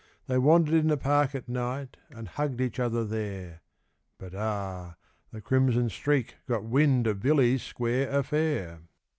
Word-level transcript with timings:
They 0.25 0.39
wandered 0.39 0.73
in 0.73 0.87
the 0.87 0.97
park 0.97 1.35
at 1.35 1.47
night, 1.47 1.95
and 2.09 2.27
hugged 2.29 2.59
each 2.59 2.79
other 2.79 3.05
there 3.05 3.61
But, 4.17 4.33
ah! 4.33 4.95
the 5.29 5.41
Crimson 5.41 5.89
Streak 5.89 6.37
got 6.47 6.63
wind 6.63 7.05
of 7.05 7.19
Billy's 7.19 7.61
square 7.61 8.09
affair! 8.09 8.81